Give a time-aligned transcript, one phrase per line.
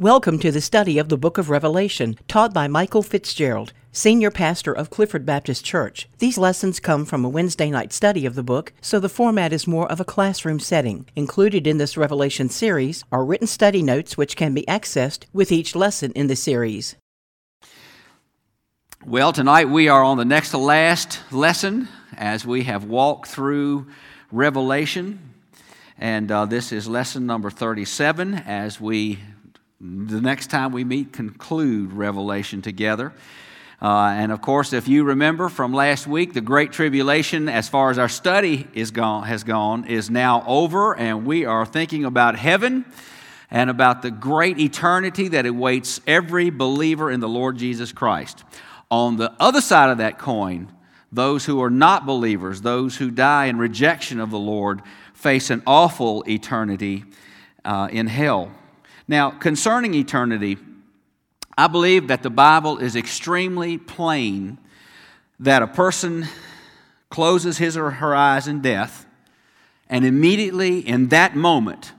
[0.00, 4.72] Welcome to the study of the book of Revelation, taught by Michael Fitzgerald, senior pastor
[4.72, 6.08] of Clifford Baptist Church.
[6.20, 9.66] These lessons come from a Wednesday night study of the book, so the format is
[9.66, 11.04] more of a classroom setting.
[11.16, 15.76] Included in this Revelation series are written study notes which can be accessed with each
[15.76, 16.96] lesson in the series.
[19.04, 23.86] Well, tonight we are on the next to last lesson as we have walked through
[24.32, 25.34] Revelation.
[25.98, 29.18] And uh, this is lesson number 37 as we
[29.80, 33.14] the next time we meet, conclude Revelation together.
[33.80, 37.90] Uh, and of course, if you remember from last week, the Great Tribulation, as far
[37.90, 42.36] as our study is gone, has gone, is now over, and we are thinking about
[42.36, 42.84] heaven
[43.50, 48.44] and about the great eternity that awaits every believer in the Lord Jesus Christ.
[48.90, 50.70] On the other side of that coin,
[51.10, 54.82] those who are not believers, those who die in rejection of the Lord,
[55.14, 57.04] face an awful eternity
[57.64, 58.52] uh, in hell.
[59.10, 60.56] Now, concerning eternity,
[61.58, 64.56] I believe that the Bible is extremely plain
[65.40, 66.28] that a person
[67.08, 69.06] closes his or her eyes in death,
[69.88, 71.92] and immediately in that moment,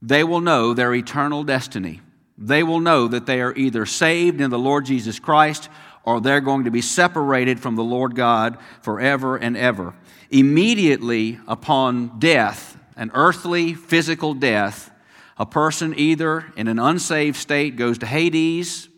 [0.00, 2.00] they will know their eternal destiny.
[2.38, 5.68] They will know that they are either saved in the Lord Jesus Christ
[6.02, 9.92] or they're going to be separated from the Lord God forever and ever.
[10.30, 14.90] Immediately upon death, an earthly, physical death,
[15.38, 18.88] a person either in an unsaved state goes to Hades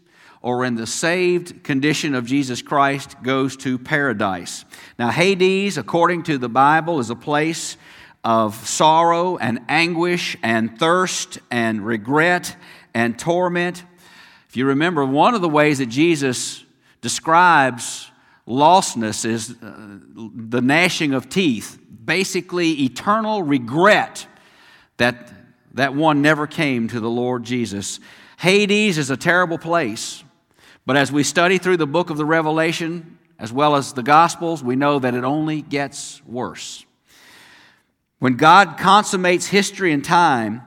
[0.43, 4.65] or in the saved condition of Jesus Christ goes to paradise.
[4.99, 7.77] Now, Hades, according to the Bible, is a place
[8.25, 12.57] of sorrow and anguish and thirst and regret
[12.95, 13.85] and torment.
[14.49, 16.65] If you remember, one of the ways that Jesus
[17.03, 18.11] describes
[18.49, 24.27] lostness is uh, the gnashing of teeth, basically, eternal regret
[24.97, 25.33] that
[25.75, 28.01] that one never came to the Lord Jesus.
[28.39, 30.25] Hades is a terrible place,
[30.87, 34.63] but as we study through the book of the Revelation, as well as the Gospels,
[34.63, 36.85] we know that it only gets worse.
[38.19, 40.63] When God consummates history and time,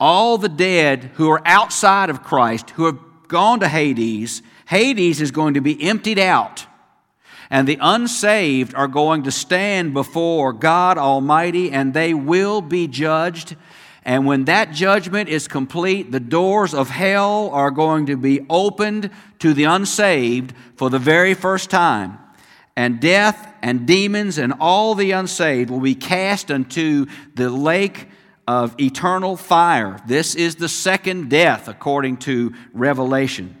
[0.00, 5.30] all the dead who are outside of Christ, who have gone to Hades, Hades is
[5.30, 6.66] going to be emptied out.
[7.50, 13.56] And the unsaved are going to stand before God Almighty and they will be judged
[14.04, 19.10] and when that judgment is complete, the doors of hell are going to be opened
[19.38, 22.18] to the unsaved for the very first time.
[22.74, 28.08] And death and demons and all the unsaved will be cast into the lake
[28.48, 30.00] of eternal fire.
[30.06, 33.56] This is the second death, according to Revelation.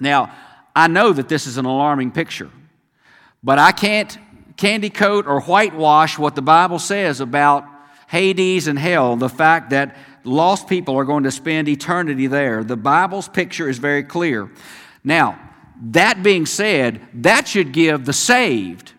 [0.00, 0.32] Now,
[0.74, 2.50] I know that this is an alarming picture,
[3.42, 4.16] but I can't
[4.56, 7.66] candy coat or whitewash what the Bible says about
[8.08, 12.64] Hades and hell, the fact that lost people are going to spend eternity there.
[12.64, 14.50] The Bible's picture is very clear.
[15.04, 15.38] Now,
[15.90, 18.92] that being said, that should give the saved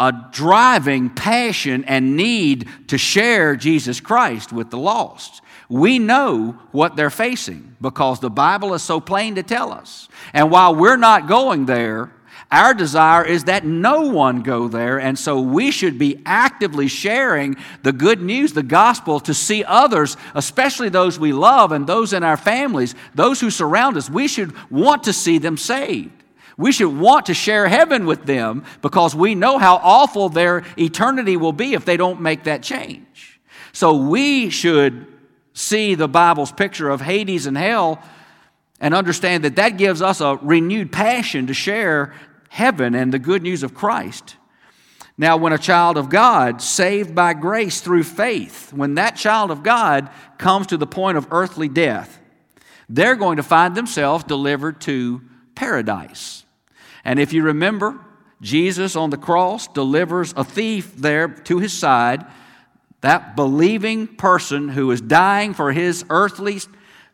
[0.00, 5.40] a driving passion and need to share Jesus Christ with the lost.
[5.68, 10.08] We know what they're facing because the Bible is so plain to tell us.
[10.32, 12.12] And while we're not going there,
[12.54, 17.56] our desire is that no one go there, and so we should be actively sharing
[17.82, 22.22] the good news, the gospel, to see others, especially those we love and those in
[22.22, 24.08] our families, those who surround us.
[24.08, 26.12] We should want to see them saved.
[26.56, 31.36] We should want to share heaven with them because we know how awful their eternity
[31.36, 33.40] will be if they don't make that change.
[33.72, 35.08] So we should
[35.54, 38.00] see the Bible's picture of Hades and hell
[38.80, 42.14] and understand that that gives us a renewed passion to share
[42.54, 44.36] heaven and the good news of Christ.
[45.18, 49.64] Now, when a child of God, saved by grace through faith, when that child of
[49.64, 52.20] God comes to the point of earthly death,
[52.88, 55.20] they're going to find themselves delivered to
[55.56, 56.44] paradise.
[57.04, 57.98] And if you remember,
[58.40, 62.24] Jesus on the cross delivers a thief there to his side,
[63.00, 66.60] that believing person who is dying for his earthly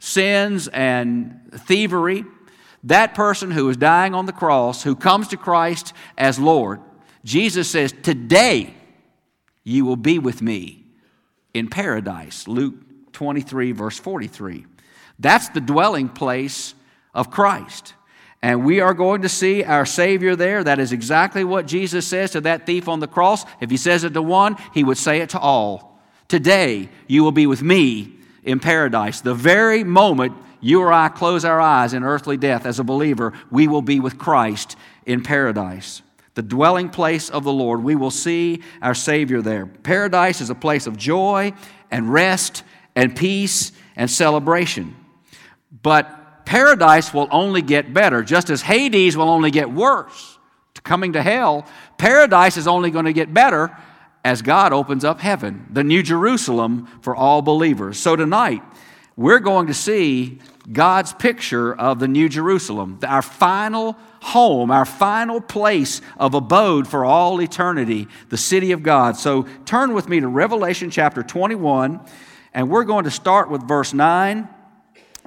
[0.00, 2.26] sins and thievery
[2.84, 6.80] that person who is dying on the cross, who comes to Christ as Lord,
[7.24, 8.74] Jesus says, Today
[9.64, 10.84] you will be with me
[11.52, 12.48] in paradise.
[12.48, 12.74] Luke
[13.12, 14.66] 23, verse 43.
[15.18, 16.74] That's the dwelling place
[17.14, 17.94] of Christ.
[18.42, 20.64] And we are going to see our Savior there.
[20.64, 23.44] That is exactly what Jesus says to that thief on the cross.
[23.60, 26.00] If he says it to one, he would say it to all.
[26.28, 29.20] Today you will be with me in paradise.
[29.20, 33.32] The very moment you or I close our eyes in earthly death as a believer,
[33.50, 34.76] we will be with Christ
[35.06, 36.02] in paradise.
[36.34, 37.82] The dwelling place of the Lord.
[37.82, 39.66] We will see our Savior there.
[39.66, 41.52] Paradise is a place of joy
[41.90, 42.62] and rest
[42.94, 44.96] and peace and celebration.
[45.82, 50.38] But paradise will only get better, just as Hades will only get worse.
[50.82, 51.66] Coming to hell,
[51.98, 53.76] paradise is only going to get better
[54.24, 57.98] as God opens up heaven, the new Jerusalem for all believers.
[57.98, 58.62] So tonight,
[59.16, 60.38] we're going to see
[60.70, 67.04] God's picture of the New Jerusalem, our final home, our final place of abode for
[67.04, 69.16] all eternity, the city of God.
[69.16, 72.00] So turn with me to Revelation chapter 21,
[72.54, 74.48] and we're going to start with verse 9.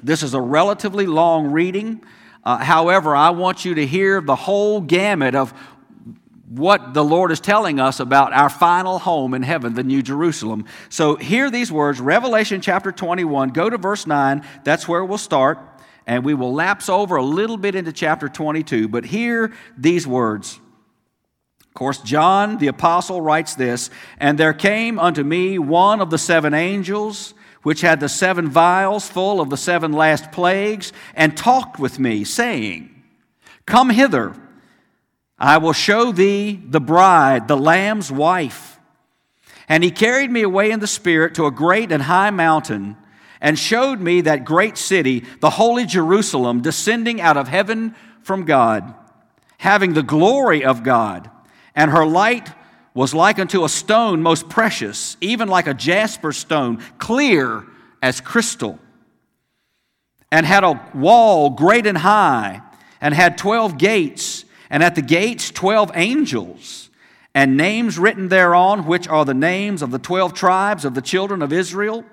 [0.01, 2.03] This is a relatively long reading.
[2.43, 5.53] Uh, however, I want you to hear the whole gamut of
[6.47, 10.65] what the Lord is telling us about our final home in heaven, the New Jerusalem.
[10.89, 14.45] So hear these words Revelation chapter 21, go to verse 9.
[14.63, 15.59] That's where we'll start.
[16.05, 18.89] And we will lapse over a little bit into chapter 22.
[18.89, 20.59] But hear these words.
[21.61, 23.89] Of course, John the apostle writes this
[24.19, 29.09] And there came unto me one of the seven angels, which had the seven vials
[29.09, 32.89] full of the seven last plagues, and talked with me, saying,
[33.65, 34.35] Come hither.
[35.43, 38.79] I will show thee the bride, the Lamb's wife.
[39.67, 42.95] And he carried me away in the Spirit to a great and high mountain,
[43.41, 48.93] and showed me that great city, the holy Jerusalem, descending out of heaven from God,
[49.57, 51.29] having the glory of God.
[51.75, 52.49] And her light
[52.93, 57.65] was like unto a stone most precious, even like a jasper stone, clear
[58.01, 58.79] as crystal,
[60.31, 62.61] and had a wall great and high,
[63.01, 66.89] and had twelve gates and at the gates, 12 angels,
[67.35, 71.43] and names written thereon, which are the names of the 12 tribes of the children
[71.43, 72.03] of Israel.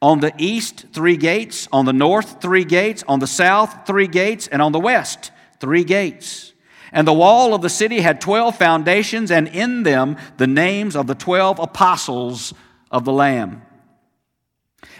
[0.00, 1.66] On the east, three gates.
[1.72, 3.02] On the north, three gates.
[3.08, 4.46] On the south, three gates.
[4.46, 6.52] And on the west, three gates.
[6.92, 11.08] And the wall of the city had 12 foundations, and in them the names of
[11.08, 12.54] the 12 apostles
[12.92, 13.60] of the Lamb.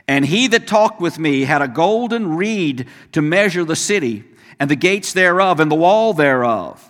[0.08, 4.25] And he that talked with me had a golden reed to measure the city
[4.62, 6.88] and the gates thereof, and the wall thereof.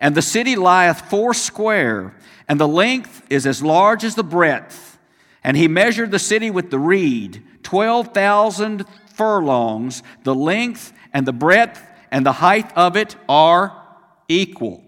[0.00, 2.16] And the city lieth foursquare,
[2.48, 4.98] and the length is as large as the breadth.
[5.44, 10.02] And he measured the city with the reed, 12,000 furlongs.
[10.24, 13.78] The length and the breadth and the height of it are
[14.26, 14.82] equal.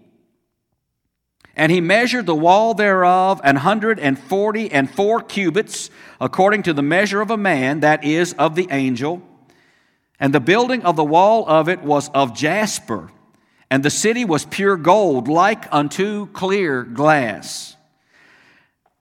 [1.55, 6.73] And he measured the wall thereof an hundred and forty and four cubits, according to
[6.73, 9.21] the measure of a man, that is, of the angel.
[10.19, 13.09] And the building of the wall of it was of jasper,
[13.71, 17.77] and the city was pure gold, like unto clear glass.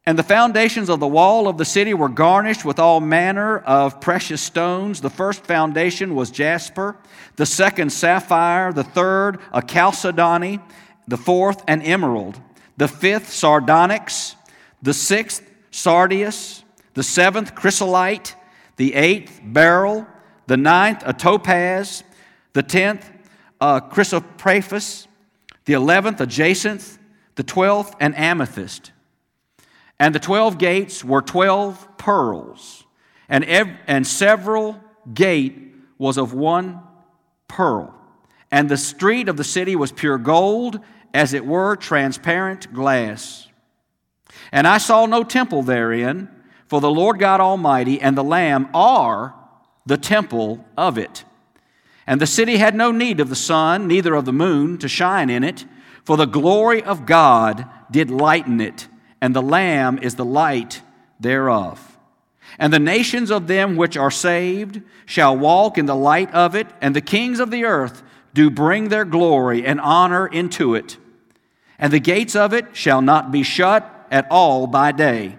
[0.07, 4.01] And the foundations of the wall of the city were garnished with all manner of
[4.01, 5.03] precious stones.
[5.03, 6.97] The first foundation was jasper,
[7.37, 10.61] the second sapphire, the third a chalcedony,
[11.09, 12.41] the fourth an emerald,
[12.79, 14.35] the fifth sardonyx,
[14.81, 18.35] the sixth sardius, the seventh chrysolite,
[18.77, 20.07] the eighth beryl
[20.49, 22.03] the ninth a topaz,
[22.55, 23.09] the tenth
[23.61, 25.07] a chrysoprasus,
[25.67, 26.99] the eleventh a jacinth,
[27.35, 28.93] the twelfth an amethyst.
[30.01, 32.85] And the twelve gates were twelve pearls,
[33.29, 34.81] and, ev- and several
[35.13, 36.81] gate was of one
[37.47, 37.95] pearl.
[38.51, 40.81] And the street of the city was pure gold,
[41.13, 43.49] as it were transparent glass.
[44.51, 46.31] And I saw no temple therein,
[46.69, 49.35] for the Lord God Almighty and the Lamb are
[49.89, 51.25] the temple of it.
[52.07, 55.31] And the city had no need of the sun, neither of the moon, to shine
[55.31, 55.65] in it,
[56.05, 58.87] for the glory of God did lighten it,
[59.21, 60.83] and the Lamb is the light
[61.19, 61.99] thereof.
[62.59, 66.67] And the nations of them which are saved shall walk in the light of it,
[66.83, 68.03] and the kings of the earth
[68.35, 70.99] do bring their glory and honor into it.
[71.79, 75.39] And the gates of it shall not be shut at all by day,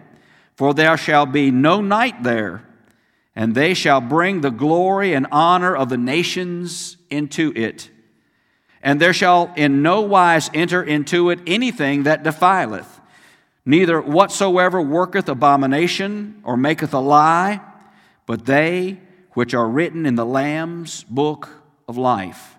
[0.56, 2.64] for there shall be no night there
[3.40, 7.90] and they shall bring the glory and honor of the nations into it.
[8.84, 13.00] And there shall in no wise enter into it anything that defileth,
[13.66, 17.62] neither whatsoever worketh abomination or maketh a lie,
[18.26, 19.00] but they
[19.36, 21.48] which are written in the Lamb's book
[21.88, 22.58] of life.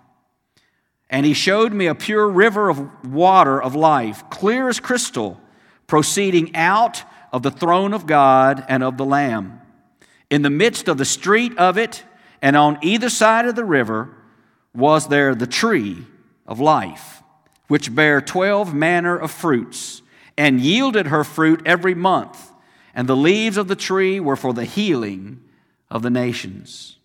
[1.11, 5.39] And he showed me a pure river of water of life, clear as crystal,
[5.85, 9.60] proceeding out of the throne of God and of the Lamb.
[10.31, 12.03] In the midst of the street of it,
[12.41, 14.09] and on either side of the river,
[14.73, 16.07] was there the tree
[16.47, 17.21] of life,
[17.67, 20.01] which bare twelve manner of fruits,
[20.37, 22.51] and yielded her fruit every month.
[22.95, 25.41] And the leaves of the tree were for the healing
[25.89, 26.97] of the nations.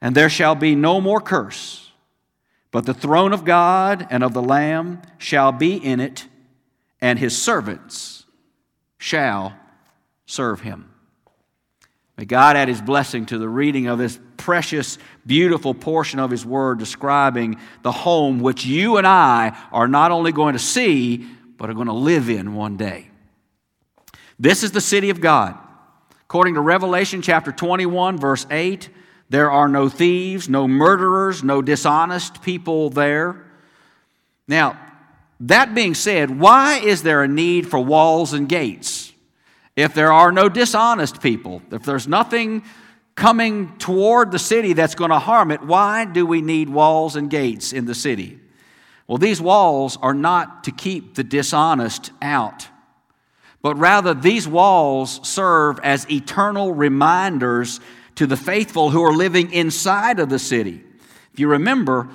[0.00, 1.92] And there shall be no more curse,
[2.70, 6.26] but the throne of God and of the Lamb shall be in it,
[6.98, 8.24] and his servants
[8.96, 9.54] shall
[10.24, 10.91] serve him.
[12.16, 16.44] May God add his blessing to the reading of this precious, beautiful portion of his
[16.44, 21.26] word describing the home which you and I are not only going to see,
[21.56, 23.08] but are going to live in one day.
[24.38, 25.56] This is the city of God.
[26.22, 28.88] According to Revelation chapter 21, verse 8,
[29.28, 33.44] there are no thieves, no murderers, no dishonest people there.
[34.48, 34.78] Now,
[35.40, 39.11] that being said, why is there a need for walls and gates?
[39.76, 42.62] If there are no dishonest people, if there's nothing
[43.14, 47.30] coming toward the city that's going to harm it, why do we need walls and
[47.30, 48.38] gates in the city?
[49.06, 52.68] Well, these walls are not to keep the dishonest out,
[53.60, 57.80] but rather these walls serve as eternal reminders
[58.16, 60.82] to the faithful who are living inside of the city.
[61.32, 62.08] If you remember,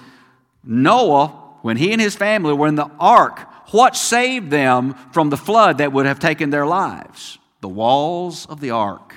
[0.64, 3.40] Noah when he and his family were in the ark,
[3.72, 7.40] what saved them from the flood that would have taken their lives?
[7.62, 9.16] The walls of the ark.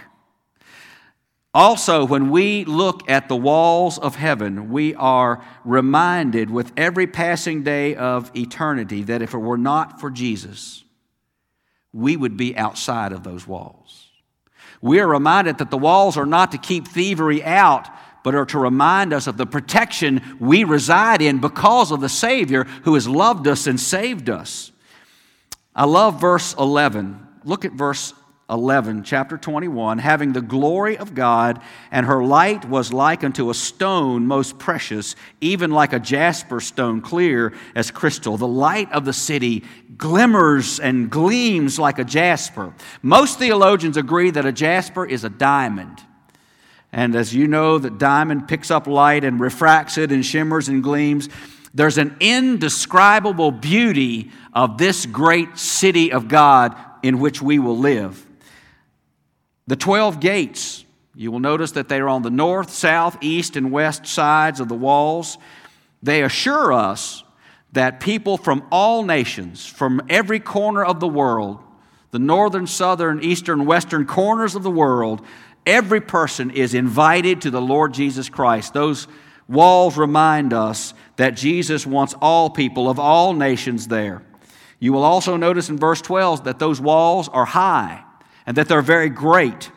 [1.53, 7.65] Also, when we look at the walls of heaven, we are reminded with every passing
[7.65, 10.85] day of eternity that if it were not for Jesus,
[11.93, 14.11] we would be outside of those walls.
[14.81, 17.89] We are reminded that the walls are not to keep thievery out,
[18.23, 22.65] but are to remind us of the protection we reside in because of the Savior
[22.85, 24.71] who has loved us and saved us.
[25.75, 27.27] I love verse 11.
[27.45, 28.15] Look at verse
[28.51, 29.99] 11, chapter 21.
[29.99, 35.15] Having the glory of God, and her light was like unto a stone most precious,
[35.41, 38.37] even like a jasper stone, clear as crystal.
[38.37, 39.65] The light of the city
[39.97, 42.75] glimmers and gleams like a jasper.
[43.03, 46.03] Most theologians agree that a jasper is a diamond.
[46.93, 50.83] And as you know, the diamond picks up light and refracts it and shimmers and
[50.83, 51.29] gleams.
[51.73, 58.27] There's an indescribable beauty of this great city of God in which we will live.
[59.67, 63.71] The 12 gates, you will notice that they are on the north, south, east, and
[63.71, 65.39] west sides of the walls.
[66.03, 67.23] They assure us
[67.73, 71.59] that people from all nations, from every corner of the world,
[72.11, 75.25] the northern, southern, eastern, western corners of the world,
[75.67, 78.73] Every person is invited to the Lord Jesus Christ.
[78.73, 79.07] Those
[79.49, 84.23] walls remind us that Jesus wants all people of all nations there.
[84.79, 88.05] You will also notice in verse 12 that those walls are high
[88.47, 89.71] and that they're very great.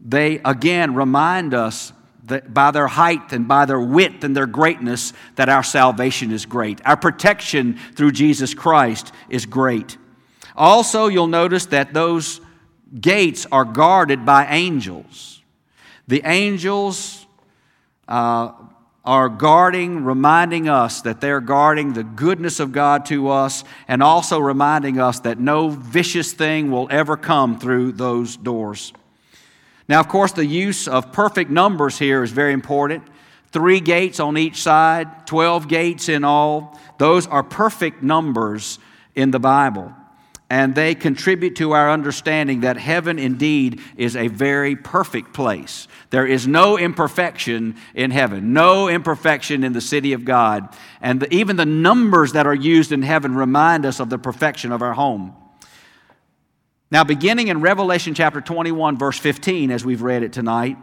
[0.00, 1.92] They again remind us
[2.24, 6.44] that by their height and by their width and their greatness that our salvation is
[6.44, 6.80] great.
[6.84, 9.96] Our protection through Jesus Christ is great.
[10.56, 12.40] Also, you'll notice that those
[13.00, 15.42] gates are guarded by angels.
[16.08, 17.26] The angels
[18.08, 18.52] uh,
[19.06, 24.38] are guarding, reminding us that they're guarding the goodness of God to us, and also
[24.38, 28.92] reminding us that no vicious thing will ever come through those doors.
[29.88, 33.04] Now, of course, the use of perfect numbers here is very important.
[33.52, 36.78] Three gates on each side, 12 gates in all.
[36.98, 38.78] Those are perfect numbers
[39.14, 39.94] in the Bible
[40.48, 45.88] and they contribute to our understanding that heaven indeed is a very perfect place.
[46.10, 50.68] There is no imperfection in heaven, no imperfection in the city of God.
[51.00, 54.70] And the, even the numbers that are used in heaven remind us of the perfection
[54.70, 55.34] of our home.
[56.92, 60.76] Now, beginning in Revelation chapter 21, verse 15, as we've read it tonight,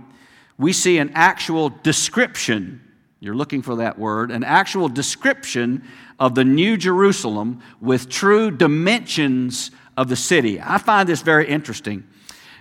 [0.58, 2.83] we see an actual description.
[3.24, 5.88] You're looking for that word, an actual description
[6.20, 10.60] of the New Jerusalem with true dimensions of the city.
[10.62, 12.04] I find this very interesting.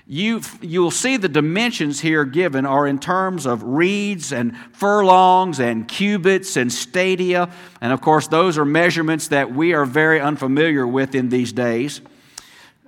[0.07, 5.89] You, you'll see the dimensions here given are in terms of reeds and furlongs and
[5.89, 7.51] cubits and stadia.
[7.81, 12.01] And of course, those are measurements that we are very unfamiliar with in these days.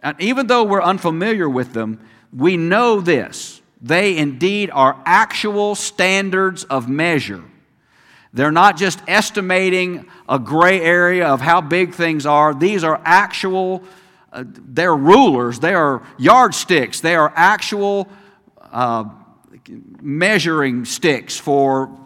[0.01, 3.61] And even though we're unfamiliar with them, we know this.
[3.83, 7.43] They indeed are actual standards of measure.
[8.35, 12.53] They're not just estimating a gray area of how big things are.
[12.53, 13.85] These are actual,
[14.33, 18.09] uh, they're rulers, they are yardsticks, they are actual
[18.73, 19.05] uh,
[20.03, 21.97] measuring sticks for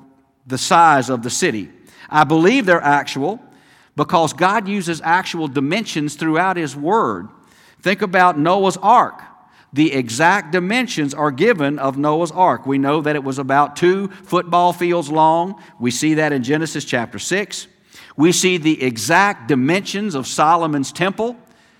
[0.46, 1.70] the size of the city.
[2.10, 3.40] I believe they're actual
[3.96, 7.28] because God uses actual dimensions throughout His Word.
[7.80, 9.22] Think about Noah's Ark
[9.72, 12.66] the exact dimensions are given of Noah's ark.
[12.66, 15.62] We know that it was about two football fields long.
[15.78, 17.66] We see that in Genesis chapter 6.
[18.16, 21.36] We see the exact dimensions of Solomon's temple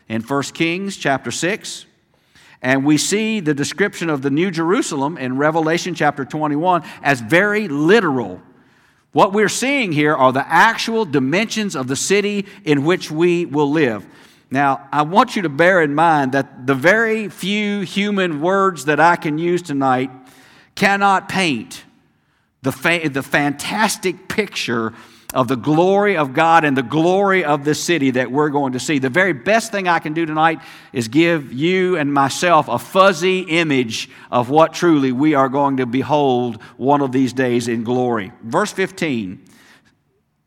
[0.08, 1.86] in 1 Kings chapter 6.
[2.60, 7.68] And we see the description of the New Jerusalem in Revelation chapter 21 as very
[7.68, 8.42] literal.
[9.12, 13.70] What we're seeing here are the actual dimensions of the city in which we will
[13.70, 14.06] live.
[14.50, 18.98] Now, I want you to bear in mind that the very few human words that
[18.98, 20.10] I can use tonight
[20.74, 21.84] cannot paint
[22.62, 24.94] the, fa- the fantastic picture
[25.34, 28.80] of the glory of God and the glory of the city that we're going to
[28.80, 28.98] see.
[28.98, 30.60] The very best thing I can do tonight
[30.94, 35.86] is give you and myself a fuzzy image of what truly we are going to
[35.86, 38.32] behold one of these days in glory.
[38.42, 39.44] Verse 15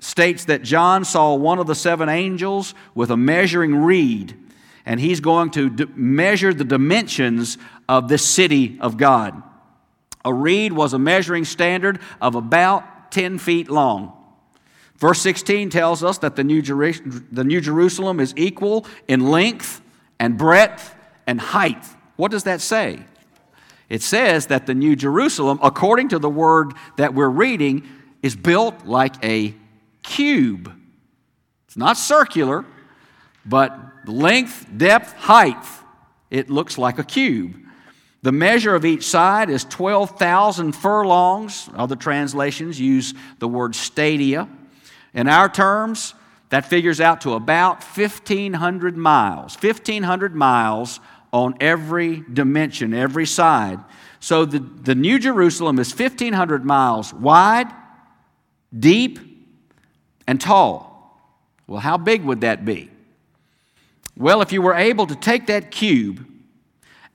[0.02, 4.36] states that John saw one of the seven angels with a measuring reed,
[4.86, 9.42] and he's going to d- measure the dimensions of this city of God.
[10.26, 14.12] A reed was a measuring standard of about 10 feet long.
[14.98, 16.94] Verse 16 tells us that the New, Jer-
[17.32, 19.82] the New Jerusalem is equal in length
[20.20, 20.96] and breadth
[21.28, 21.84] and height.
[22.16, 23.06] What does that say?
[23.88, 27.88] It says that the New Jerusalem, according to the word that we're reading,
[28.24, 29.54] is built like a
[30.04, 30.72] cube.
[31.68, 32.66] It's not circular,
[33.46, 35.64] but length, depth, height,
[36.30, 37.56] it looks like a cube.
[38.24, 41.70] The measure of each side is 12,000 furlongs.
[41.74, 44.48] Other translations use the word stadia.
[45.14, 46.14] In our terms,
[46.50, 49.56] that figures out to about 1,500 miles.
[49.56, 51.00] 1,500 miles
[51.34, 53.80] on every dimension, every side.
[54.20, 57.72] So the, the New Jerusalem is 1,500 miles wide,
[58.78, 59.31] deep,
[60.28, 60.92] and tall.
[61.68, 62.90] Well, how big would that be?
[64.18, 66.26] Well, if you were able to take that cube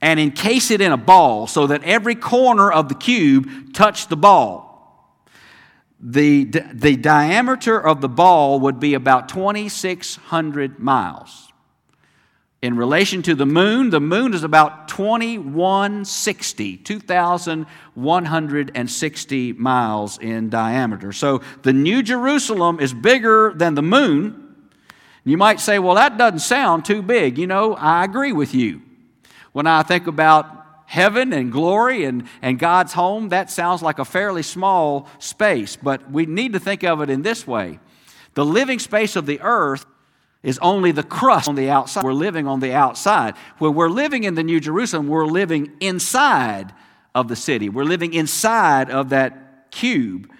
[0.01, 4.17] and encase it in a ball so that every corner of the cube touched the
[4.17, 4.67] ball,
[5.99, 11.46] the, the diameter of the ball would be about 2,600 miles.
[12.61, 21.11] In relation to the moon, the moon is about 2160, 2,160 miles in diameter.
[21.11, 24.55] So the New Jerusalem is bigger than the moon.
[25.23, 27.37] You might say, well, that doesn't sound too big.
[27.37, 28.81] You know, I agree with you.
[29.51, 34.05] When I think about heaven and glory and, and God's home, that sounds like a
[34.05, 37.77] fairly small space, but we need to think of it in this way.
[38.33, 39.85] The living space of the earth
[40.43, 42.03] is only the crust on the outside.
[42.03, 43.35] We're living on the outside.
[43.57, 46.73] When we're living in the New Jerusalem, we're living inside
[47.15, 47.69] of the city.
[47.69, 50.31] We're living inside of that cube.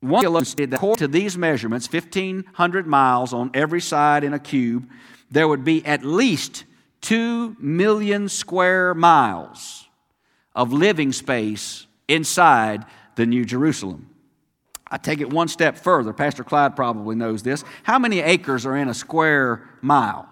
[0.00, 4.88] One that according to these measurements, 1,500 miles on every side in a cube,
[5.30, 6.64] there would be at least
[7.00, 9.88] 2 million square miles
[10.54, 12.84] of living space inside
[13.16, 14.10] the New Jerusalem.
[14.90, 16.12] I take it one step further.
[16.12, 17.64] Pastor Clyde probably knows this.
[17.82, 20.28] How many acres are in a square mile?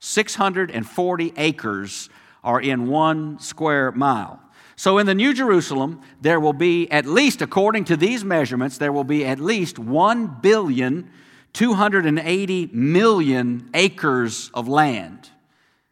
[0.00, 2.10] 640 acres
[2.42, 4.40] are in one square mile.
[4.76, 8.92] So in the New Jerusalem, there will be at least, according to these measurements, there
[8.92, 11.10] will be at least 1 billion
[11.54, 15.30] 280 million acres of land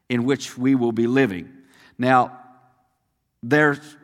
[0.08, 1.48] in which we will be living.
[1.96, 2.38] Now,
[3.42, 3.96] there's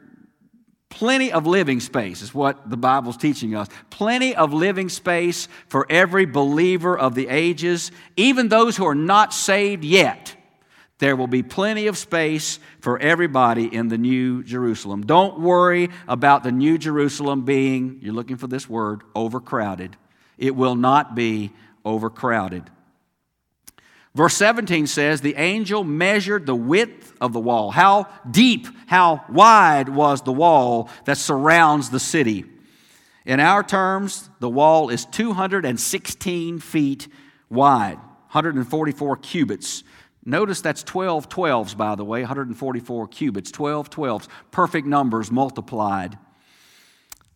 [0.91, 3.69] plenty of living space, is what the Bible's teaching us.
[3.91, 9.33] Plenty of living space for every believer of the ages, even those who are not
[9.33, 10.35] saved yet.
[10.99, 15.03] There will be plenty of space for everybody in the New Jerusalem.
[15.03, 19.97] Don't worry about the New Jerusalem being, you're looking for this word, overcrowded.
[20.37, 21.53] It will not be
[21.85, 22.69] overcrowded.
[24.15, 27.71] Verse 17 says, The angel measured the width of the wall.
[27.71, 32.45] How deep, how wide was the wall that surrounds the city?
[33.25, 37.09] In our terms, the wall is 216 feet
[37.51, 39.85] wide, 144 cubits.
[40.25, 46.19] Notice that's 12 12s, by the way, 144 cubits, 12 12s, perfect numbers multiplied.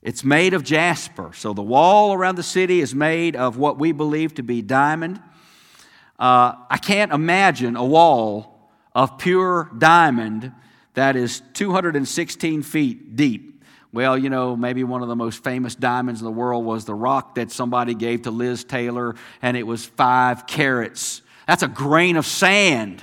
[0.03, 1.31] It's made of jasper.
[1.35, 5.21] So the wall around the city is made of what we believe to be diamond.
[6.23, 10.53] Uh, I can't imagine a wall of pure diamond
[10.95, 13.65] that is 216 feet deep.
[13.93, 16.95] Well, you know, maybe one of the most famous diamonds in the world was the
[16.95, 21.23] rock that somebody gave to Liz Taylor, and it was five carats.
[21.49, 23.03] That's a grain of sand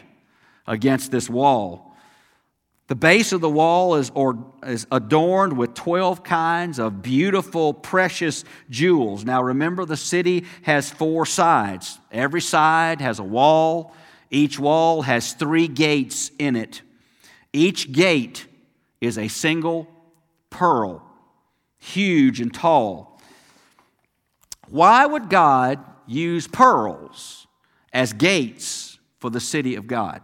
[0.66, 1.89] against this wall.
[2.90, 8.44] The base of the wall is, or, is adorned with 12 kinds of beautiful, precious
[8.72, 9.24] jewels.
[9.24, 12.00] Now remember, the city has four sides.
[12.12, 13.94] Every side has a wall,
[14.32, 16.82] each wall has three gates in it.
[17.54, 18.48] Each gate
[19.00, 19.88] is a single
[20.50, 21.04] pearl,
[21.78, 23.22] huge and tall.
[24.68, 27.46] Why would God use pearls
[27.94, 30.22] as gates for the city of God?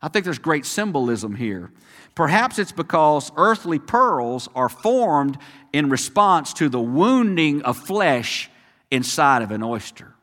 [0.00, 1.72] I think there's great symbolism here.
[2.14, 5.36] Perhaps it's because earthly pearls are formed
[5.72, 8.50] in response to the wounding of flesh
[8.90, 10.14] inside of an oyster.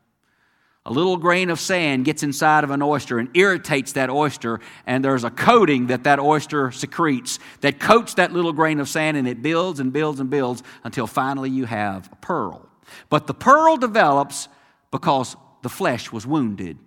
[0.84, 5.04] A little grain of sand gets inside of an oyster and irritates that oyster, and
[5.04, 9.28] there's a coating that that oyster secretes that coats that little grain of sand, and
[9.28, 12.68] it builds and builds and builds until finally you have a pearl.
[13.10, 14.48] But the pearl develops
[14.90, 16.78] because the flesh was wounded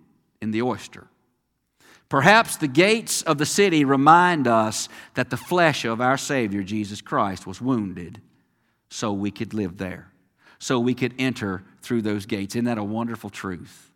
[0.42, 1.06] in the oyster.
[2.08, 7.00] Perhaps the gates of the city remind us that the flesh of our Savior, Jesus
[7.00, 8.20] Christ, was wounded
[8.88, 10.12] so we could live there,
[10.58, 12.54] so we could enter through those gates.
[12.54, 13.90] Isn't that a wonderful truth?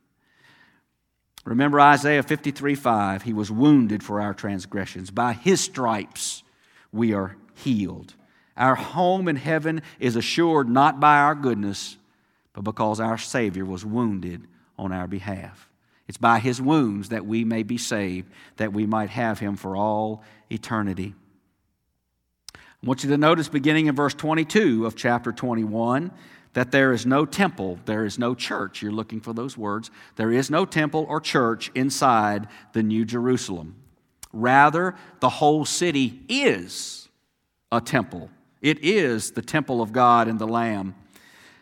[1.44, 3.22] Remember Isaiah 53 5.
[3.22, 5.10] He was wounded for our transgressions.
[5.10, 6.42] By his stripes
[6.92, 8.14] we are healed.
[8.56, 11.96] Our home in heaven is assured not by our goodness,
[12.52, 14.46] but because our Savior was wounded
[14.76, 15.69] on our behalf.
[16.10, 19.76] It's by his wounds that we may be saved, that we might have him for
[19.76, 21.14] all eternity.
[22.56, 26.10] I want you to notice, beginning in verse 22 of chapter 21,
[26.54, 28.82] that there is no temple, there is no church.
[28.82, 29.92] You're looking for those words.
[30.16, 33.76] There is no temple or church inside the New Jerusalem.
[34.32, 37.08] Rather, the whole city is
[37.70, 38.30] a temple.
[38.60, 40.96] It is the temple of God and the Lamb.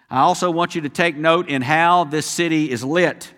[0.08, 3.34] I also want you to take note in how this city is lit.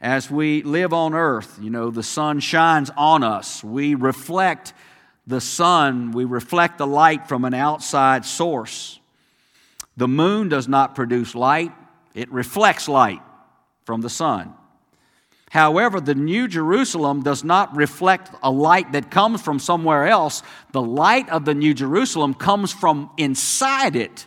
[0.00, 3.62] As we live on earth, you know, the sun shines on us.
[3.62, 4.72] We reflect
[5.26, 8.98] the sun, we reflect the light from an outside source.
[9.96, 11.72] The moon does not produce light,
[12.14, 13.20] it reflects light
[13.84, 14.54] from the sun.
[15.50, 20.44] However, the New Jerusalem does not reflect a light that comes from somewhere else.
[20.70, 24.26] The light of the New Jerusalem comes from inside it.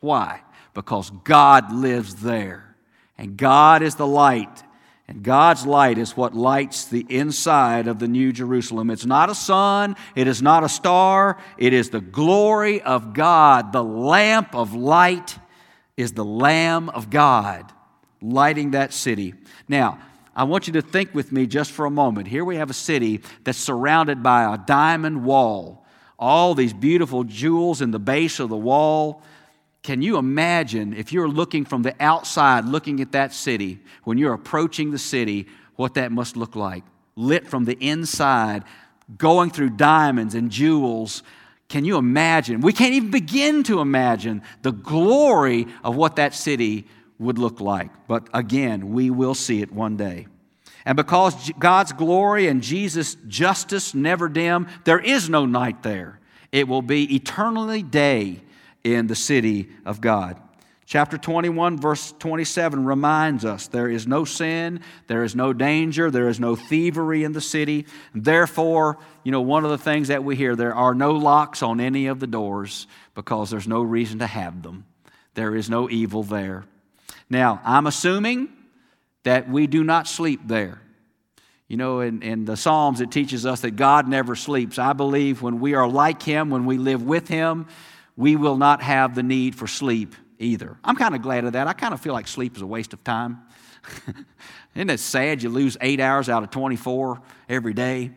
[0.00, 0.42] Why?
[0.74, 2.76] Because God lives there.
[3.16, 4.62] And God is the light.
[5.08, 8.88] And God's light is what lights the inside of the New Jerusalem.
[8.90, 13.72] It's not a sun, it is not a star, it is the glory of God.
[13.72, 15.38] The lamp of light
[15.96, 17.72] is the Lamb of God
[18.22, 19.34] lighting that city.
[19.68, 19.98] Now,
[20.34, 22.28] I want you to think with me just for a moment.
[22.28, 25.84] Here we have a city that's surrounded by a diamond wall,
[26.18, 29.22] all these beautiful jewels in the base of the wall.
[29.82, 34.32] Can you imagine if you're looking from the outside, looking at that city, when you're
[34.32, 36.84] approaching the city, what that must look like?
[37.16, 38.62] Lit from the inside,
[39.18, 41.24] going through diamonds and jewels.
[41.68, 42.60] Can you imagine?
[42.60, 46.86] We can't even begin to imagine the glory of what that city
[47.18, 47.90] would look like.
[48.06, 50.28] But again, we will see it one day.
[50.84, 56.20] And because God's glory and Jesus' justice never dim, there is no night there.
[56.52, 58.42] It will be eternally day
[58.84, 60.40] in the city of God.
[60.84, 66.28] Chapter 21, verse 27 reminds us there is no sin, there is no danger, there
[66.28, 67.86] is no thievery in the city.
[68.14, 71.80] Therefore, you know, one of the things that we hear, there are no locks on
[71.80, 74.84] any of the doors because there's no reason to have them.
[75.34, 76.64] There is no evil there.
[77.30, 78.48] Now, I'm assuming
[79.22, 80.82] that we do not sleep there.
[81.68, 84.78] You know, in, in the Psalms, it teaches us that God never sleeps.
[84.78, 87.66] I believe when we are like Him, when we live with Him,
[88.16, 90.76] we will not have the need for sleep either.
[90.84, 91.66] I'm kind of glad of that.
[91.66, 93.42] I kind of feel like sleep is a waste of time.
[94.74, 98.12] Isn't it sad you lose eight hours out of 24 every day?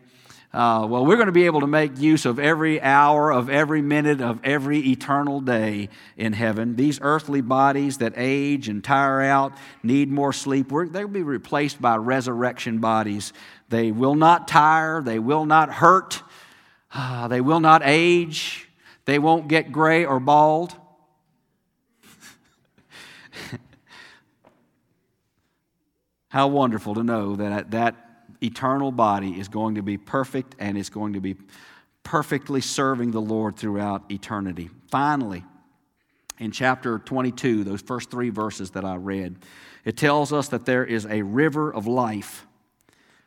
[0.56, 3.82] Uh, well, we're going to be able to make use of every hour, of every
[3.82, 6.76] minute, of every eternal day in heaven.
[6.76, 10.70] These earthly bodies that age and tire out need more sleep.
[10.70, 13.34] They'll be replaced by resurrection bodies.
[13.68, 16.22] They will not tire, they will not hurt,
[16.94, 18.65] uh, they will not age.
[19.06, 20.76] They won't get gray or bald.
[26.28, 27.96] How wonderful to know that uh, that
[28.42, 31.36] eternal body is going to be perfect and it's going to be
[32.02, 34.68] perfectly serving the Lord throughout eternity.
[34.90, 35.44] Finally,
[36.38, 39.36] in chapter 22, those first three verses that I read,
[39.84, 42.46] it tells us that there is a river of life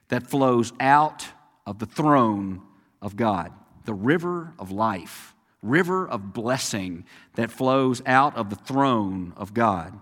[0.09, 1.25] that flows out
[1.65, 2.61] of the throne
[3.01, 3.51] of God.
[3.85, 9.97] The river of life river of blessing that flows out of the throne of God.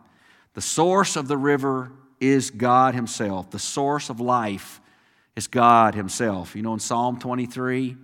[0.54, 3.52] The source of the river is God Himself.
[3.52, 4.82] The source of life
[5.36, 6.56] is God Himself.
[6.56, 7.96] You know, in Psalm 23,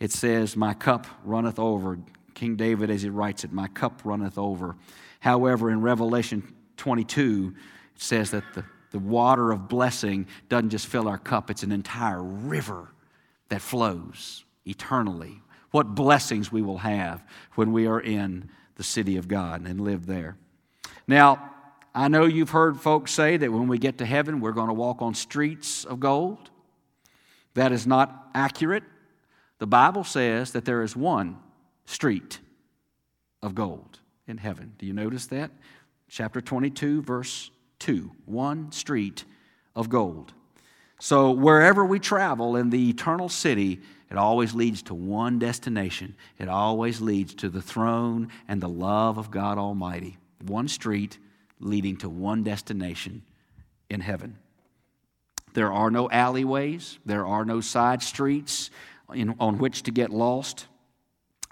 [0.00, 1.98] it says, My cup runneth over.
[2.34, 4.76] King David, as he writes it, My cup runneth over.
[5.20, 7.54] However, in Revelation 22,
[7.94, 11.72] it says that the, the water of blessing doesn't just fill our cup, it's an
[11.72, 12.88] entire river
[13.48, 15.40] that flows eternally
[15.76, 17.22] what blessings we will have
[17.54, 20.38] when we are in the city of God and live there.
[21.06, 21.52] Now,
[21.94, 24.72] I know you've heard folks say that when we get to heaven, we're going to
[24.72, 26.48] walk on streets of gold.
[27.52, 28.84] That is not accurate.
[29.58, 31.36] The Bible says that there is one
[31.84, 32.38] street
[33.42, 34.72] of gold in heaven.
[34.78, 35.50] Do you notice that?
[36.08, 39.26] Chapter 22, verse two, one street
[39.74, 40.32] of gold.
[41.00, 46.14] So wherever we travel in the eternal city, it always leads to one destination.
[46.38, 50.16] It always leads to the throne and the love of God Almighty.
[50.46, 51.18] One street
[51.58, 53.22] leading to one destination
[53.90, 54.38] in heaven.
[55.54, 58.70] There are no alleyways, there are no side streets
[59.12, 60.66] in, on which to get lost.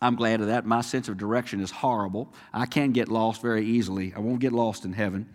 [0.00, 0.66] I'm glad of that.
[0.66, 2.32] My sense of direction is horrible.
[2.52, 4.12] I can get lost very easily.
[4.14, 5.30] I won't get lost in heaven.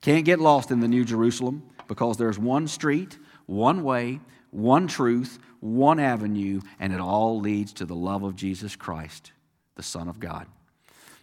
[0.00, 5.38] Can't get lost in the New Jerusalem because there's one street, one way, one truth,
[5.62, 9.30] one avenue, and it all leads to the love of Jesus Christ,
[9.76, 10.46] the Son of God.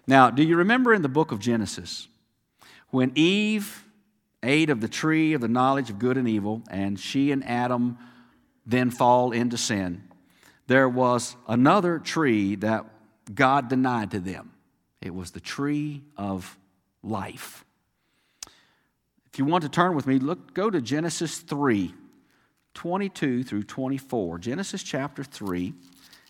[0.08, 2.08] Now, do you remember in the book of Genesis
[2.90, 3.86] when Eve
[4.42, 7.98] ate of the tree of the knowledge of good and evil, and she and Adam
[8.66, 10.04] then fall into sin?
[10.68, 12.86] There was another tree that
[13.34, 14.54] God denied to them.
[15.02, 16.58] It was the tree of
[17.04, 17.66] life.
[19.34, 21.94] If you want to turn with me, look, go to Genesis 3.
[22.80, 24.40] 22 through 24.
[24.40, 25.74] Genesis chapter 3,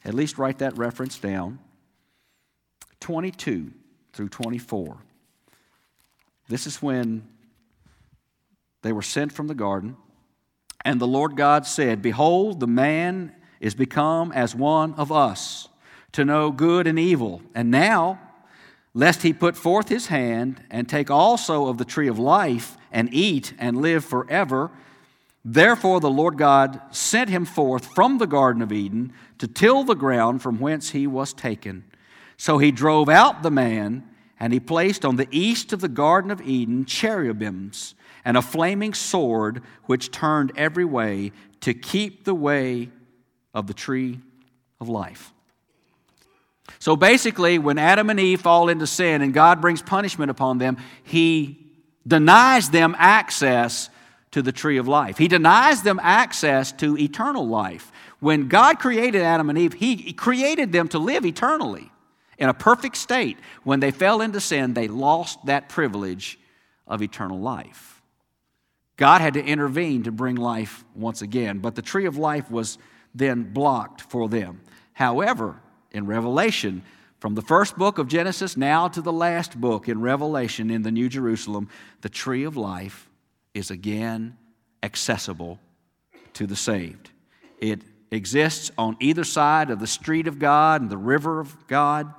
[0.04, 1.60] at least write that reference down.
[3.02, 3.72] 22
[4.14, 4.98] through 24.
[6.48, 7.28] This is when
[8.82, 9.96] they were sent from the garden.
[10.84, 15.70] And the Lord God said, Behold, the man is become as one of us,
[16.14, 17.44] to know good and evil.
[17.54, 18.20] And now,
[18.96, 23.14] lest he put forth his hand and take also of the tree of life and
[23.14, 24.72] eat and live forever.
[25.44, 29.96] Therefore, the Lord God sent him forth from the Garden of Eden to till the
[29.96, 31.86] ground from whence he was taken.
[32.38, 34.04] So he drove out the man,
[34.40, 38.94] and he placed on the east of the Garden of Eden cherubims and a flaming
[38.94, 42.90] sword which turned every way to keep the way
[43.54, 44.20] of the tree
[44.80, 45.34] of life.
[46.80, 50.78] So basically, when Adam and Eve fall into sin and God brings punishment upon them,
[51.04, 51.66] he
[52.08, 53.90] denies them access
[54.32, 55.18] to the tree of life.
[55.18, 57.92] He denies them access to eternal life.
[58.20, 61.92] When God created Adam and Eve, He created them to live eternally
[62.38, 63.38] in a perfect state.
[63.64, 66.40] When they fell into sin, they lost that privilege
[66.88, 68.02] of eternal life.
[68.98, 72.78] God had to intervene to bring life once again, but the tree of life was
[73.16, 74.62] then blocked for them.
[74.94, 75.62] However,
[75.92, 76.84] in Revelation,
[77.20, 80.92] from the first book of Genesis now to the last book in Revelation in the
[80.92, 81.70] New Jerusalem,
[82.02, 83.09] the tree of life
[83.60, 84.38] is again
[84.82, 85.60] accessible
[86.34, 87.12] to the saved.
[87.60, 92.14] It exists on either side of the street of God and the river of God.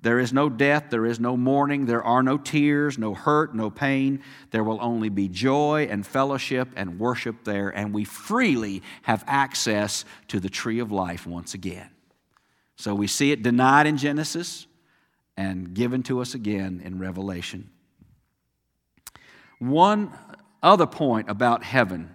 [0.00, 3.70] There is no death, there is no mourning, there are no tears, no hurt, no
[3.70, 4.22] pain.
[4.52, 10.04] There will only be joy and fellowship and worship there, and we freely have access
[10.28, 11.90] to the tree of life once again.
[12.76, 14.66] So we see it denied in Genesis
[15.36, 17.70] and given to us again in Revelation.
[19.58, 20.12] One
[20.66, 22.14] other point about heaven.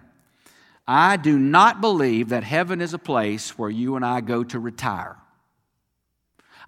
[0.86, 4.58] I do not believe that heaven is a place where you and I go to
[4.58, 5.16] retire.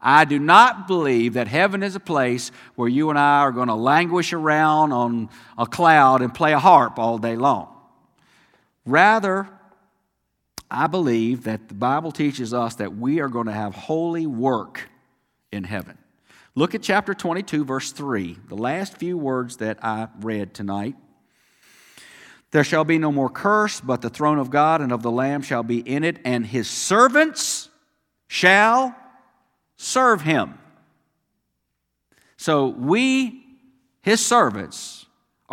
[0.00, 3.68] I do not believe that heaven is a place where you and I are going
[3.68, 7.68] to languish around on a cloud and play a harp all day long.
[8.86, 9.48] Rather,
[10.70, 14.88] I believe that the Bible teaches us that we are going to have holy work
[15.52, 15.98] in heaven.
[16.54, 20.96] Look at chapter 22, verse 3, the last few words that I read tonight.
[22.54, 25.42] There shall be no more curse, but the throne of God and of the Lamb
[25.42, 27.68] shall be in it, and his servants
[28.28, 28.94] shall
[29.76, 30.56] serve him.
[32.36, 33.44] So we,
[34.02, 34.93] his servants,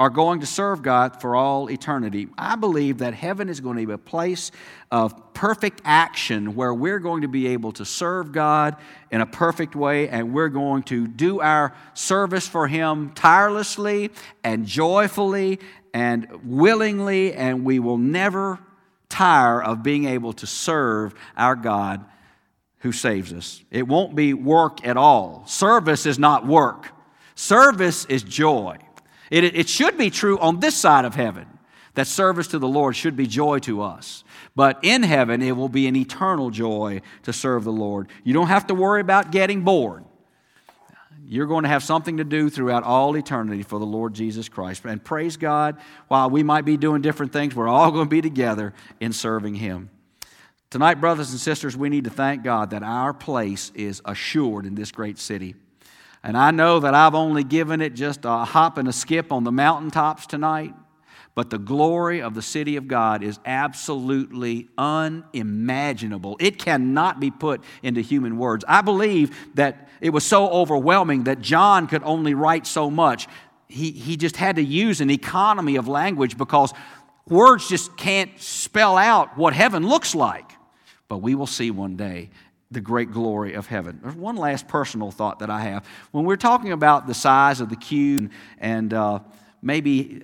[0.02, 2.28] are going to serve God for all eternity.
[2.36, 4.50] I believe that heaven is going to be a place
[4.90, 8.78] of perfect action where we're going to be able to serve God
[9.12, 14.10] in a perfect way and we're going to do our service for Him tirelessly
[14.44, 15.60] and joyfully
[15.94, 18.58] and willingly, and we will never
[19.08, 22.04] tire of being able to serve our God
[22.80, 23.64] who saves us.
[23.70, 25.44] It won't be work at all.
[25.46, 26.88] Service is not work,
[27.36, 28.80] service is joy.
[29.32, 31.48] It, it should be true on this side of heaven
[31.96, 34.24] that service to the Lord should be joy to us.
[34.56, 38.08] But in heaven, it will be an eternal joy to serve the Lord.
[38.24, 40.06] You don't have to worry about getting bored.
[41.26, 44.84] You're going to have something to do throughout all eternity for the Lord Jesus Christ.
[44.84, 45.78] And praise God,
[46.10, 49.56] while we might be doing different things, we're all going to be together in serving
[49.56, 49.89] Him.
[50.70, 54.76] Tonight, brothers and sisters, we need to thank God that our place is assured in
[54.76, 55.56] this great city.
[56.24, 59.44] And I know that I've only given it just a hop and a skip on
[59.44, 60.76] the mountaintops tonight.
[61.34, 66.36] But the glory of the city of God is absolutely unimaginable.
[66.40, 68.66] It cannot be put into human words.
[68.68, 73.28] I believe that it was so overwhelming that John could only write so much.
[73.72, 76.74] he, he just had to use an economy of language because
[77.28, 80.52] words just can't spell out what heaven looks like.
[81.08, 82.30] But we will see one day
[82.72, 84.00] the great glory of heaven.
[84.02, 85.86] There's one last personal thought that I have.
[86.12, 89.20] When we're talking about the size of the cube and uh,
[89.62, 90.24] maybe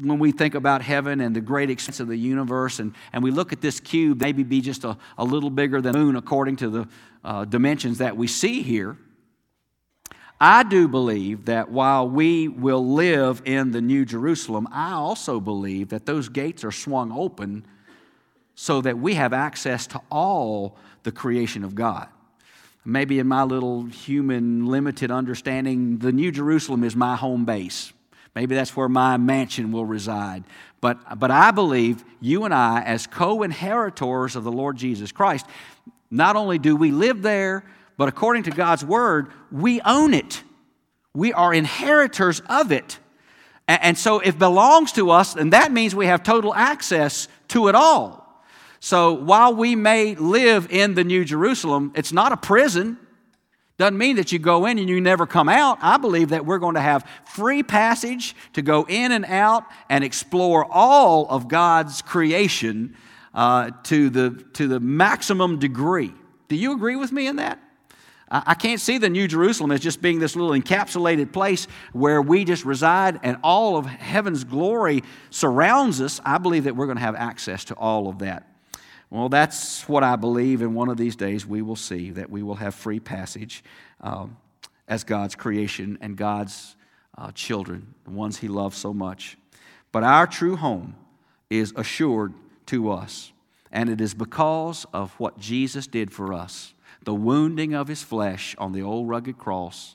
[0.00, 3.30] when we think about heaven and the great extent of the universe, and, and we
[3.30, 6.56] look at this cube, maybe be just a, a little bigger than the moon according
[6.56, 6.88] to the
[7.22, 8.98] uh, dimensions that we see here.
[10.40, 15.90] I do believe that while we will live in the New Jerusalem, I also believe
[15.90, 17.64] that those gates are swung open
[18.56, 22.08] so that we have access to all the creation of God.
[22.84, 27.92] Maybe in my little human limited understanding, the New Jerusalem is my home base.
[28.34, 30.44] Maybe that's where my mansion will reside.
[30.80, 35.46] But, but I believe you and I, as co inheritors of the Lord Jesus Christ,
[36.10, 37.64] not only do we live there,
[37.96, 40.42] but according to God's word, we own it.
[41.14, 42.98] We are inheritors of it.
[43.68, 47.68] And, and so it belongs to us, then that means we have total access to
[47.68, 48.23] it all.
[48.84, 52.98] So while we may live in the New Jerusalem, it's not a prison.
[53.78, 55.78] Doesn't mean that you go in and you never come out.
[55.80, 60.04] I believe that we're going to have free passage to go in and out and
[60.04, 62.94] explore all of God's creation
[63.32, 66.12] uh, to, the, to the maximum degree.
[66.48, 67.58] Do you agree with me in that?
[68.28, 72.44] I can't see the New Jerusalem as just being this little encapsulated place where we
[72.44, 76.20] just reside and all of heaven's glory surrounds us.
[76.22, 78.50] I believe that we're going to have access to all of that.
[79.10, 82.42] Well, that's what I believe, and one of these days we will see that we
[82.42, 83.62] will have free passage
[84.00, 84.36] um,
[84.88, 86.76] as God's creation and God's
[87.16, 89.36] uh, children, the ones He loves so much.
[89.92, 90.96] But our true home
[91.48, 92.34] is assured
[92.66, 93.32] to us,
[93.70, 98.56] and it is because of what Jesus did for us the wounding of His flesh
[98.58, 99.94] on the old rugged cross,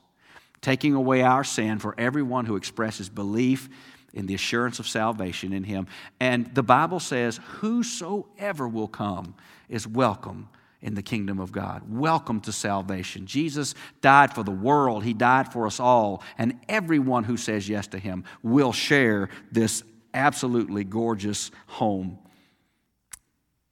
[0.62, 3.68] taking away our sin for everyone who expresses belief
[4.14, 5.88] in the assurance of salvation in Him.
[6.20, 9.36] And the Bible says, Whosoever will come
[9.68, 10.50] is welcome
[10.82, 11.84] in the kingdom of God.
[11.90, 13.26] Welcome to salvation.
[13.26, 17.88] Jesus died for the world, He died for us all, and everyone who says yes
[17.88, 22.18] to Him will share this absolutely gorgeous home.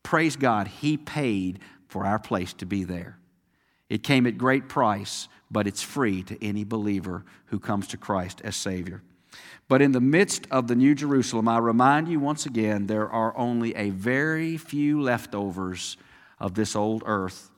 [0.04, 3.18] Praise God, He paid for our place to be there.
[3.90, 8.42] It came at great price, but it's free to any believer who comes to Christ
[8.44, 9.02] as Savior.
[9.70, 13.38] But in the midst of the New Jerusalem, I remind you once again, there are
[13.38, 15.98] only a very few leftovers
[16.40, 17.52] of this old earth.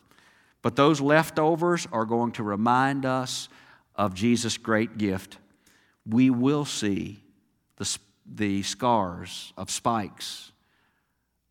[0.61, 3.47] But those leftovers are going to remind us
[3.95, 5.37] of Jesus' great gift.
[6.05, 7.21] We will see
[7.77, 10.51] the, the scars of spikes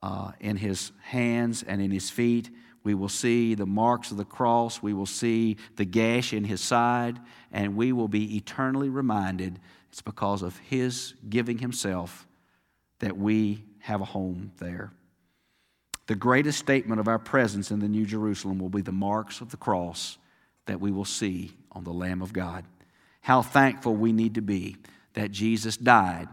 [0.03, 2.51] uh, in his hands and in his feet.
[2.83, 4.83] We will see the marks of the cross.
[4.83, 7.21] We will see the gash in his side.
[7.53, 12.27] And we will be eternally reminded it's because of His giving Himself
[13.01, 14.92] that we have a home there.
[16.07, 19.51] The greatest statement of our presence in the New Jerusalem will be the marks of
[19.51, 20.18] the cross
[20.66, 22.64] that we will see on the Lamb of God.
[23.20, 24.77] How thankful we need to be
[25.14, 26.29] that Jesus died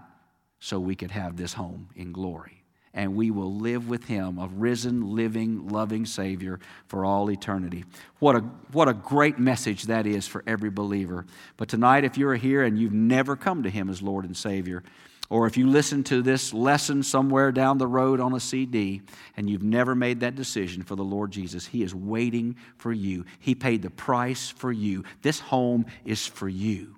[0.59, 2.54] so we could have this home in glory
[2.95, 7.83] and we will live with him, a risen, living, loving Savior for all eternity.
[8.19, 8.39] What a,
[8.71, 11.25] what a great message that is for every believer.
[11.57, 14.81] But tonight, if you're here and you've never come to him as Lord and Savior,
[15.29, 19.01] or if you listen to this lesson somewhere down the road on a CD
[19.35, 23.25] and you've never made that decision for the Lord Jesus, He is waiting for you.
[23.39, 25.03] He paid the price for you.
[25.21, 26.95] This home is for you.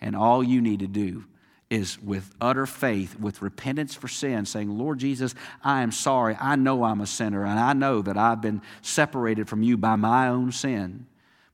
[0.00, 1.24] And all you need to do
[1.72, 6.36] is with utter faith, with repentance for sin, saying, Lord Jesus, I am sorry.
[6.38, 9.96] I know I'm a sinner, and I know that I've been separated from you by
[9.96, 11.06] my own sin.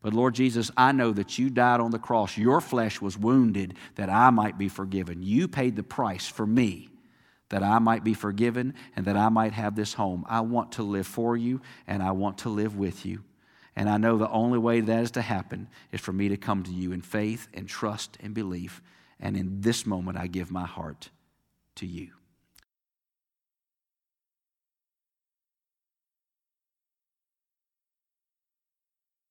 [0.03, 2.37] But Lord Jesus, I know that you died on the cross.
[2.37, 5.23] Your flesh was wounded that I might be forgiven.
[5.23, 6.89] You paid the price for me
[7.51, 10.25] that I might be forgiven and that I might have this home.
[10.29, 13.23] I want to live for you and I want to live with you.
[13.77, 16.65] And I know the only way that is to happen is for me to come
[16.65, 18.83] to you in faith and trust and belief.
[19.21, 21.11] And in this moment, I give my heart
[21.77, 22.18] to you.